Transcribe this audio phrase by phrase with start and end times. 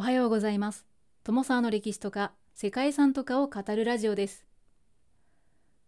[0.00, 0.86] おはようございます。
[1.24, 4.46] 友沢の歴史とか世界遺産とかを語るラジオです。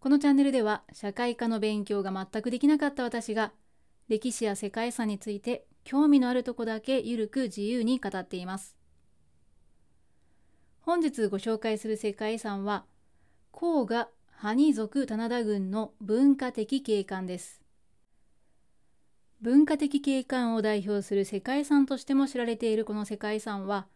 [0.00, 3.52] このチャンネルでは社会科の勉強が全くできなかった私が
[4.10, 8.76] 歴史や世界遺産について興味のあるとこだけゆるく自由に語っています。
[10.82, 12.84] 本日ご紹介する世界遺産は
[13.50, 14.08] 黄河
[14.42, 17.62] 埴族棚田郡の文化的景観です。
[19.40, 23.86] 文化的景観を代表する世界遺産としても知られているこの世界遺産は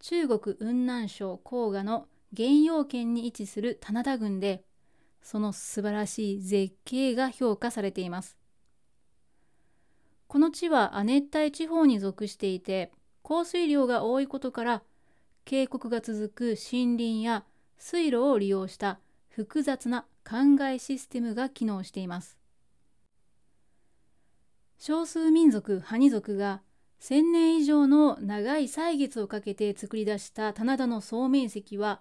[0.00, 2.06] 中国雲南省黄河の
[2.36, 4.62] 原陽県に位置する棚田郡で
[5.22, 8.38] その素晴らしい絶景が評価されています。
[10.26, 12.92] この地は亜熱帯地方に属していて
[13.22, 14.82] 降水量が多いことから
[15.44, 17.44] 渓谷が続く森林や
[17.78, 22.38] 水路を利用した複雑な灌漑システムが機能しています。
[24.78, 26.60] 少数民族ハニ族が
[27.00, 32.00] 1000年以上の長い歳月をかけて作り出した棚田の総面積は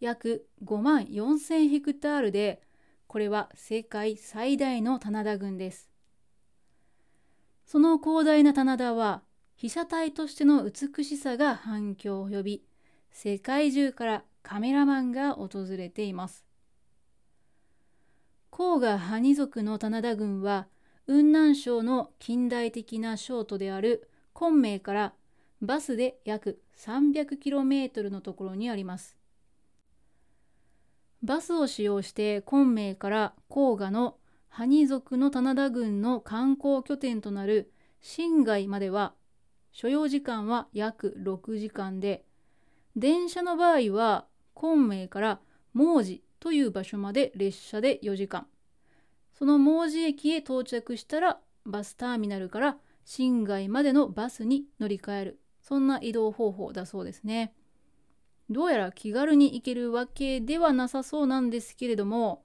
[0.00, 2.60] 約5万4000ヘクタールで
[3.06, 5.90] これは世界最大の棚田群です。
[7.66, 9.22] その広大な棚田は
[9.54, 12.64] 被写体としての美しさが反響を呼び
[13.10, 16.44] 世界中からカメラマンが訪れています。
[18.50, 20.66] 黄河ハニ族の棚田群は
[21.06, 25.14] 雲南省の近代的な省都である昆明から
[25.60, 29.16] バスで約 300km のところにあります。
[31.22, 34.16] バスを使用して昆明から黄河の
[34.48, 39.14] 埴族の棚田郡の観光拠点となる新街までは
[39.70, 42.24] 所要時間は約6時間で
[42.96, 45.40] 電車の場合は昆明から
[45.74, 48.46] 毛寺という場所まで列車で4時間
[49.38, 55.40] その門司駅へ到着したらバスターミナルから新街までのバスに乗り換える。
[55.60, 57.54] そんな移動方法だそうですね。
[58.50, 62.44] どうやら気軽に行けるわけではなさそうなんですけれども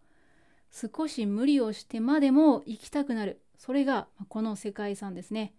[0.72, 3.42] 少し無理をしてまでも行きたくなる。
[3.58, 5.54] それがこの世界遺産ですね。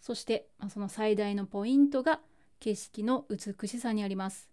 [0.00, 2.20] そしてその最大のポイントが
[2.58, 4.50] 景色の美しさにあります。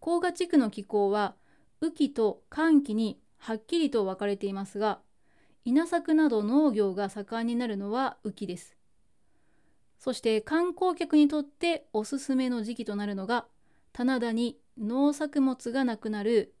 [0.00, 1.34] 黄河地区の気候は
[1.80, 5.00] 雨季と寒季にはっきりと分かれていますが
[5.64, 8.76] 稲作など農業が盛んになるのは雨季です。
[9.98, 13.46] そして観光客にとっておすすめの時期となるのが
[13.92, 16.54] 棚田に農作物がなくなる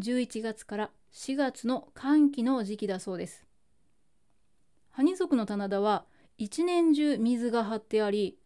[0.00, 3.46] 11月から4月の寒気の時期だそうです。
[4.90, 6.04] ハニ族の棚田は
[6.38, 8.38] 一年中水が張ってあり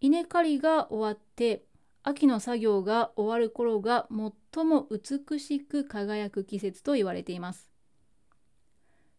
[0.00, 1.64] 稲刈りが終わって
[2.04, 4.06] 秋の作業が終わる頃が
[4.54, 7.73] 最も美しく輝く季節と言われています。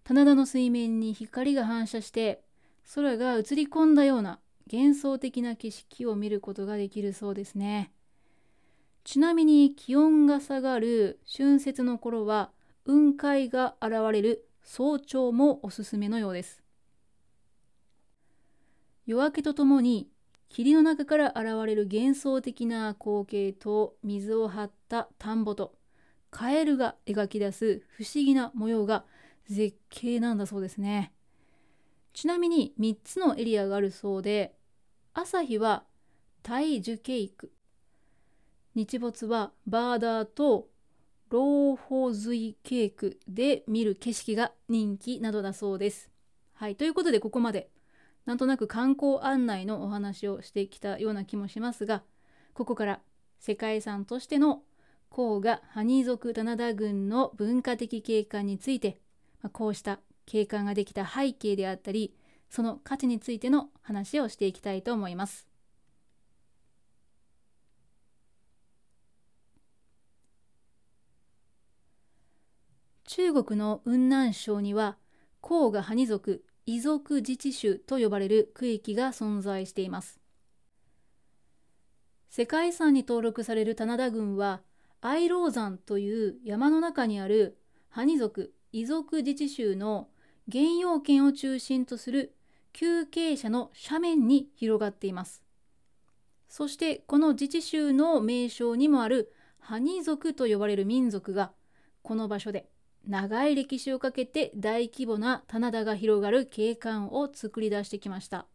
[0.05, 2.43] 棚田の水面に光が反射して
[2.93, 4.39] 空が映り込んだような
[4.71, 7.91] 幻想的な景色を見ることができるそうですね。
[9.03, 12.51] ちなみに気温が下がる春節の頃は
[12.85, 16.61] 雲海が現れる早朝もおすすめのようです。
[19.07, 20.07] 夜明けとともに
[20.49, 25.73] 霧の中から現れる幻想的な光景と水を張った田んぼと
[26.29, 29.05] カエルが描き出す不思議な模様が
[29.49, 31.13] 絶景なんだそうですね
[32.13, 34.55] ちなみに3つのエリアがあるそうで
[35.13, 35.83] 朝日は
[36.43, 37.51] 大樹ケイク
[38.75, 40.67] 日没はバーダーと
[41.29, 46.09] ローホズイケークで見る景色が人気などだそうです。
[46.53, 47.69] はい、ということでここまで
[48.25, 52.03] なんとなく観光案内のお話をしてきたような気もしますが
[52.53, 52.99] ここから
[53.39, 54.63] 世界遺産としての
[55.11, 58.99] 黄河ハニー族棚田郡の文化的景観について、
[59.45, 62.15] ま、こうした景観ができた背景であったり
[62.49, 65.47] その価値についての話をしていきたいと思います。
[73.07, 74.97] 中国の雲南省には
[75.41, 80.19] 黄河ハニ族遺族自治州と呼ばれる区域が存在しています
[82.29, 84.61] 世界遺産に登録される棚田郡は
[85.01, 87.57] 愛老山という山の中にある
[87.89, 90.09] ハニ族遺族自治州の
[90.51, 92.35] 原用圏を中心とする
[92.73, 95.41] 急傾斜の斜面に広がっています。
[96.49, 101.53] そしてこの自治州の名称にもあるハニ族と呼ばれる民族が
[102.01, 102.67] この場所で
[103.07, 108.45] 長い歴史をかけて大規模な棚田が広がる景観を作り出してきました。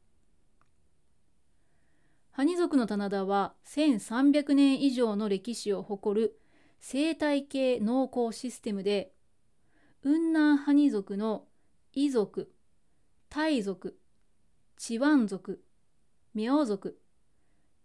[2.32, 6.38] ハニ族の棚田は1300年以上の歴史を誇る
[6.78, 9.14] 生態系農耕システムで
[10.02, 11.44] 雲南ハニ族の
[11.92, 12.50] イ族、
[13.28, 13.98] タイ族、
[14.78, 15.62] チワン族、
[16.34, 16.98] ミョウ族、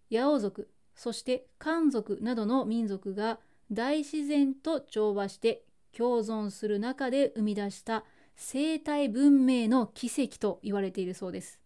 [0.09, 3.39] 八尾族そして漢族などの民族が
[3.71, 11.59] 大自然と調和して共存する中で生み出した生態文明の奇跡と言われているそうです。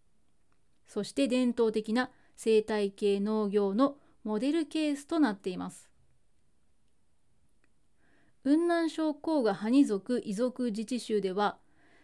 [0.86, 5.89] そして伝統的な生態系農業のモデルケースとなっています。
[8.42, 11.58] 雲南省黄河ハニ族遺族自治州では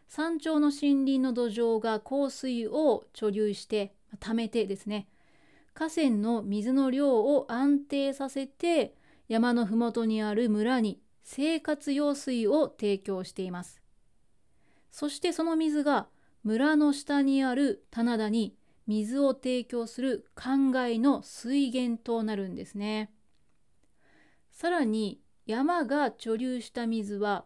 [0.09, 5.09] 山頂の森林の土壌が降水を貯留して溜めてですね
[5.73, 8.95] 河川の水の量を安定させて
[9.29, 13.83] 山の麓にある村に生活用水を提供しています。
[14.93, 16.07] そしてその水が
[16.45, 18.57] 村の下にある棚田に
[18.87, 23.11] 水を提供する灌漑の水源となるんですね。
[24.53, 27.45] さらに山が貯留した水は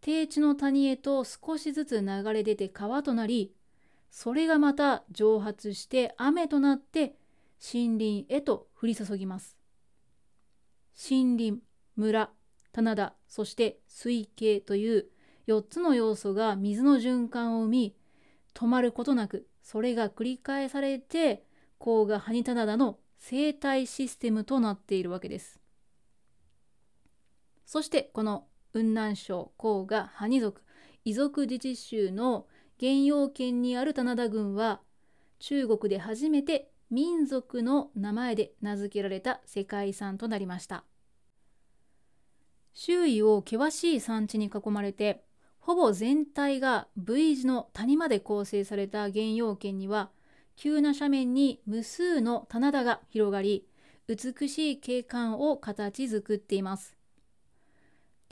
[0.00, 3.54] 低地の谷へと少しずつ流れ出て川となり
[4.10, 7.14] それがまた蒸発して雨となって
[7.72, 9.56] 森林へと降り注ぎます。
[11.10, 11.62] 森林
[11.96, 12.30] 村
[12.72, 15.06] 棚田そして水系という
[15.48, 17.96] 4つの要素が水の循環を生み
[18.54, 21.44] 止まることなくそれが繰り返されて
[21.78, 25.61] 黄河ハニ棚田の生態システムとなっているわけです。
[27.72, 30.60] そしてこの雲南省黄河ハニ族
[31.06, 32.44] 遺族自治州の
[32.78, 34.82] 原陽県にある棚田郡は
[35.38, 40.84] 中国で初めて民族の名前で名付けられた世界遺産となりました。
[42.74, 45.24] 周囲を険しい山地に囲まれて
[45.58, 50.10] ほぼ全体が V 字の谷まで構成された原陽圏には
[50.56, 53.66] 急な斜面に無数の棚田が広がり
[54.08, 57.01] 美しい景観を形作っています。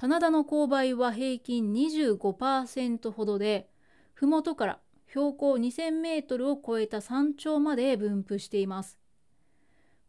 [0.00, 3.68] 棚田の勾配は平均25%ほどで、
[4.14, 8.98] 麓から標高2000メートルを超えた山頂まで分布しています。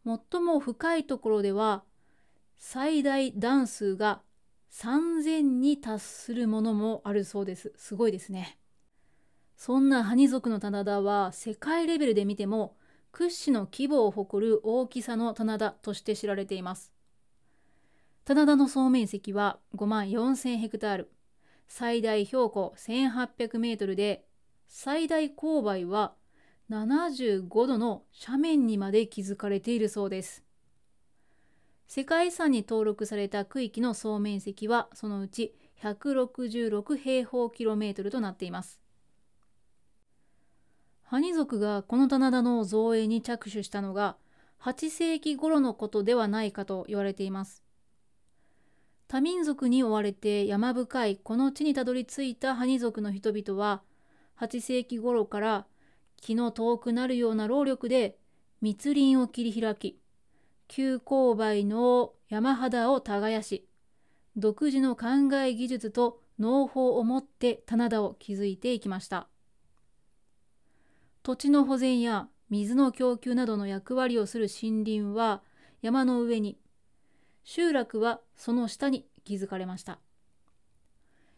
[0.06, 1.84] 最も深いところでは、
[2.56, 4.22] 最大段数が
[4.70, 7.74] 3000に達するものもあるそうです。
[7.76, 8.58] すごいですね。
[9.58, 12.78] そんなハニ族の棚田は世界レベルで見ても
[13.10, 16.91] 屈指の規模を誇る大きさの棚田として知られています。
[18.24, 21.10] 棚田の総面積は5万4000ヘクタール、
[21.66, 24.24] 最大標高1800メートルで、
[24.68, 26.14] 最大勾配は
[26.70, 30.44] 75度の斜面にまで築かれているそうです。
[31.88, 38.80] 世界遺産に登録された区域の総面積はそのうち166平方キロメートルとなっています。
[41.02, 44.16] ハニ族がこの棚田の造営に着手したのが
[44.62, 47.61] 8世紀頃のことではないかと言われています。
[49.12, 53.82] 多民族に追われて山深いこの地にたどり着いたハニ族の人々は
[54.40, 55.66] 8世紀頃から
[56.16, 58.16] 気の遠くなるような労力で
[58.62, 59.98] 密林を切り開き
[60.66, 63.68] 急勾配の山肌を耕し
[64.38, 69.28] 独自の考え技術と農法を持って棚田を築いていきました。
[71.22, 75.42] 土地の保全や水の供給などの役割をする森林は
[75.82, 76.56] 山の上に
[77.44, 79.98] 集落はその下に築かれました。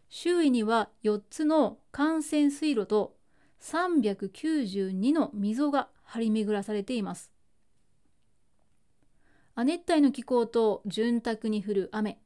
[0.09, 3.17] 周囲には4つの幹線水路と
[3.61, 7.33] 392の溝が張り巡らされています。
[9.55, 12.19] 亜熱帯の気候と潤沢に降る雨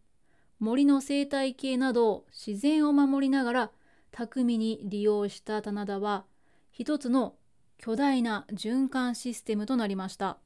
[0.59, 3.71] 森の生態系など自然を守りながら
[4.11, 6.25] 巧みに利用した棚田は
[6.73, 7.37] 一つの
[7.77, 10.39] 巨大な循環システムとなりました。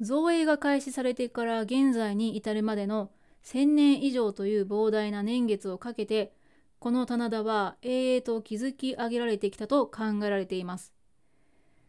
[0.00, 3.10] 造営が開始されてから現在に至るまでの
[3.44, 6.32] 1000年以上という膨大な年月をかけて
[6.78, 10.92] この棚田は永遠と築き上げられてきたと考えられています。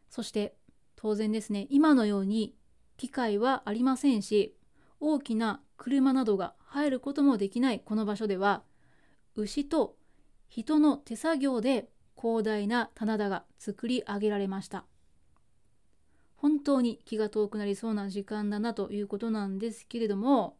[0.10, 0.56] そして
[0.96, 2.56] 当然ですね今のように
[2.96, 4.56] 機械はありませんし
[5.00, 8.64] 大きな車などが入ることもできないこの場所では
[9.36, 9.96] 牛と
[10.48, 14.86] 人の手作業で広大な棚田が作り上げられました。
[16.38, 20.58] 本当に気が遠くなりそうな時間だなということなんですけれども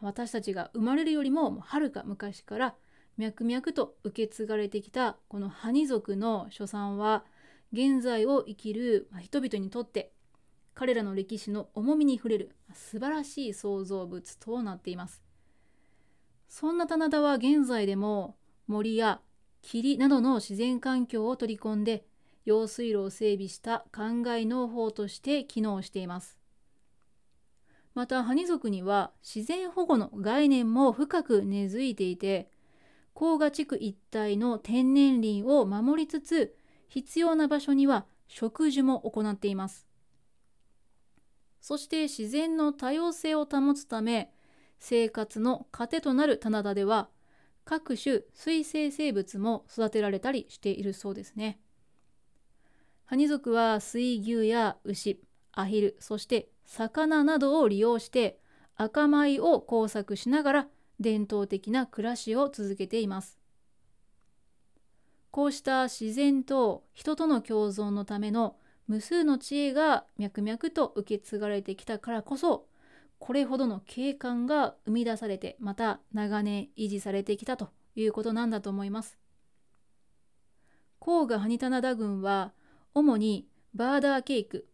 [0.00, 2.74] 私たちが生まれるよりもはるか昔から
[3.16, 7.24] 脈々と受け継がれてきたこのハニ族の所産は
[7.72, 10.12] 現在を生きる人々にとって
[10.74, 15.22] 彼らの歴史の重みに触れる素晴らしい創造物となっています。
[16.48, 19.20] そんな棚田は現在でも森や
[19.62, 22.04] 霧などの自然環境を取り込んで
[22.44, 26.38] 用水路を整備した灌漑農法として機能しています
[27.94, 32.50] またハニ族には自然保護の概念も深く根付いていて
[33.14, 36.56] 黄河地区一帯の天然林を守りつつ
[36.88, 39.86] 必要な場所には植樹も行っています
[41.60, 44.30] そして自然の多様性を保つため
[44.78, 47.08] 生活の糧となる棚田では
[47.64, 51.58] 各種水生生物も育てられたりしているそうですね。
[53.06, 55.20] ハニ族は水牛や牛、
[55.52, 58.38] アヒル、そして魚などを利用して
[58.76, 60.68] 赤米を工作しながら
[61.00, 63.38] 伝統的な暮らしを続けています。
[65.30, 68.56] こうした自然と人との共存のための
[68.86, 72.66] 無数の知恵が脈々と受け継がれてきたからこそ
[73.18, 79.18] これほどの景観が生み出されてまた長年維持されてきたということなんだと思います。
[81.00, 82.52] 黄河ハニタナダ群は
[82.94, 84.68] 主にバーダーケーク、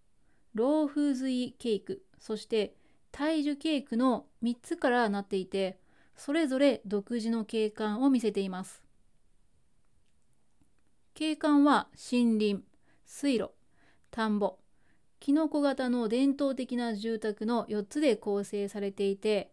[0.54, 2.74] ローフーズイケーク、そして
[3.12, 5.78] 大樹ケークの3つからなっていて
[6.16, 8.82] それぞれ独自の景観を見せています。
[11.14, 12.62] 景観は森林、
[13.06, 13.50] 水路、
[14.10, 14.58] 田んぼ、
[15.18, 19.50] キノコ型の伝統的な住宅の4つで構成されていて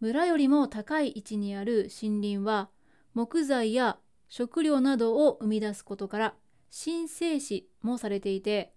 [0.00, 2.68] 村よりも高い位置にある森林は
[3.14, 6.34] 木材や食料などを生み出すことから
[6.70, 8.72] 神聖視もされていて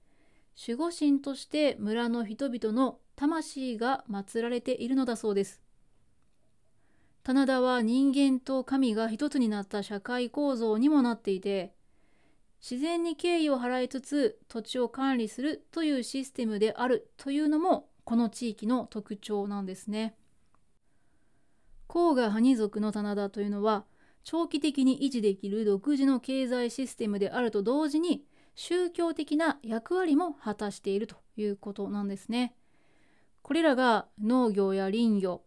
[0.58, 5.62] 守護神として村の人々の魂が祀られているのだそうです。
[7.24, 11.72] 棚田は人間と神が一つになった社会構造にもなっていて
[12.62, 20.16] 自然に敬意を払いつつ土地を管理するというシステムであるというのもこの地域の特徴なんですね。
[21.88, 23.86] 黄河ハニ族の棚田というのは
[24.24, 28.24] 長期的に維持できる独自の経済システムであると同時に
[28.56, 32.56] 宗教的な役割も果たしているということなんですね。
[33.42, 35.42] これらが農業や林業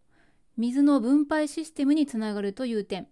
[0.57, 3.07] 水の分配システムにつながるという点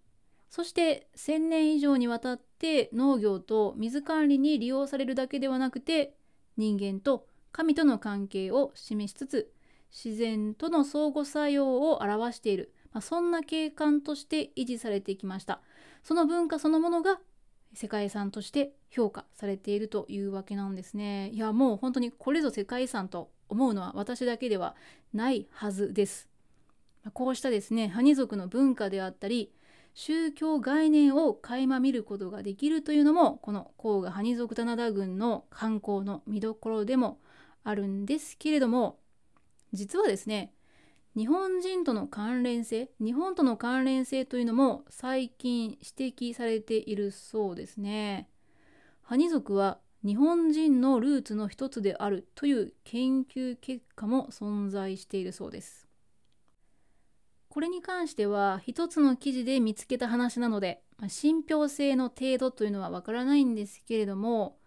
[0.50, 6.16] そして1000年以上にわたって農業と水管理に利用されるだけではなくて
[6.58, 9.54] 人間と神との関係を示しつつ
[9.94, 15.62] 自然との相互作用を表している、まあ、そんな景観として維持されてきました。
[16.04, 17.20] その文化そのものが
[17.74, 21.30] 世界遺産として評価されているというわけなんですね。
[21.30, 24.76] いやもう本当にこれぞ世界遺産と思うのは私だけでは
[25.14, 26.30] ないはずです。
[27.12, 29.52] こうしたですねハニ族の文化であったり
[29.94, 37.20] 宗教概念を垣間見ることができるというのもこの黄河ハニ族棚田郡の観光の見どころでも
[37.64, 39.00] あるんですけれども
[39.74, 40.54] 実はですね
[41.16, 48.30] 日本人との関連性日本との関連性というのも最近指摘されているそうですね。
[49.04, 55.88] ハニ族は日本人のルーツの一つであるという研究結果も存在しているそうです。
[57.48, 64.58] これに関しては一つの記事で見つけた話なので、まあ、信憑性の程度というのはわからないんですけれども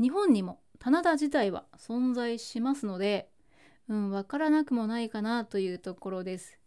[0.00, 3.28] 日本にも棚田自体は存在しますので
[3.92, 6.58] うん、わからなくもないかなというところです。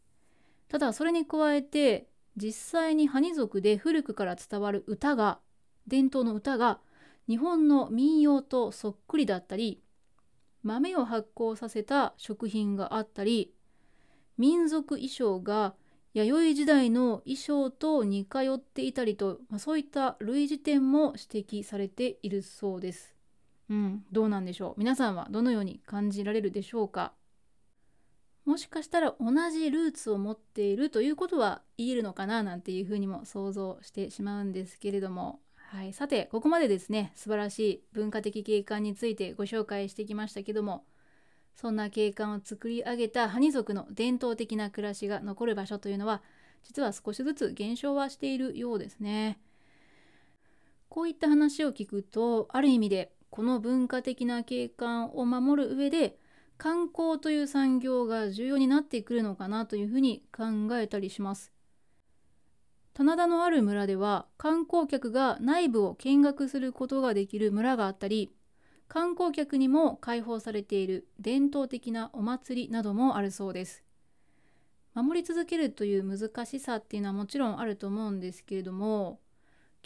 [0.67, 2.51] ただそれに加えて実
[2.81, 5.39] 際にハニ族で古くから伝わる歌が
[5.87, 6.79] 伝統の歌が
[7.27, 9.81] 日本の民謡とそっくりだったり
[10.61, 13.51] 豆を発酵させた食品があったり
[14.37, 15.73] 民族衣装が
[16.13, 23.14] 弥生時代の衣装と似通っていたりと、まあ、そういった類似点も指摘されているそうです。
[23.69, 24.79] うん、どうなんでしょう。
[24.79, 27.13] 皆さんはどのように感じられるでしょうか。
[28.45, 35.39] もしかしたら同じルーツを持っているということは言えるのかななんていうふうにも想像してしまうんですけれども。
[35.69, 40.85] はい、さてここまでですね素晴らしい文化的景観についてご紹介してきましたけども
[41.55, 46.21] そんな景観を作り上げたハニ族の伝統的な暮らしが残る場所というのは
[46.63, 49.39] 実は少しずつ減少はしているようですね。
[50.89, 56.17] こういった話を聞くとある意味でこの文化的な景観を守る上で
[56.57, 60.43] 観光という産業が重要になってくるのかなというふうに考
[60.79, 61.51] えたりします。
[62.93, 68.33] 棚田のある村では観光客が内部を見学することができる村があったり
[68.87, 73.83] 観光客にも開放されている伝統的なお祭りなどもあるそうです。
[74.93, 79.19] 守り続けるという難しさっていうのはもちろんあると思うんですけれども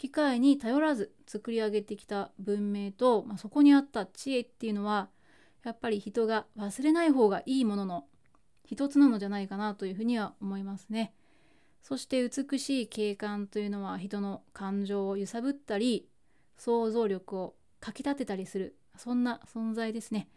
[0.00, 5.10] 機械に頼らず作り上げてきた文明と、まあ、そこにあった知恵っていうのは
[5.62, 8.06] やっぱり人が忘れない方がいいものの
[8.64, 11.12] 一つなのじゃないかなというふうには思いますね。
[11.82, 16.08] そして美しい景観というのは人の感情を揺さぶったり
[16.56, 20.28] 想像力をかきたてたりするそんな存在ですね。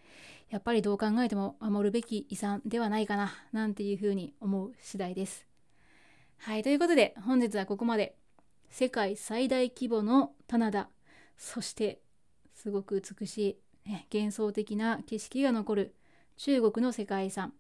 [0.50, 5.48] やっぱりどう考えても守るべき遺産ではないかななんていうふうに思う次第です。
[6.40, 8.18] はい、ということで本日はここまで
[8.74, 10.90] 世界最大規模の棚田
[11.38, 12.02] そして
[12.56, 15.96] すごく美しい、ね、幻想的な景色が残る。
[16.38, 17.54] 中国の世界遺産。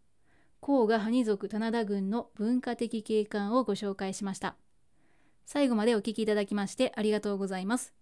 [0.59, 4.55] 黄河埴族棚田郡の文化的景観をご紹介しました。
[5.45, 7.93] 最後までお聞きいただきましてありがとうございます。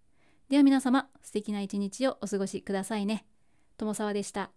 [0.48, 3.26] では皆様素敵な一日をお過ごしくださいね。
[3.76, 4.52] 友沢でした。